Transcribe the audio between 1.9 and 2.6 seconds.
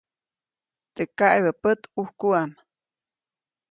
ʼujkuʼam.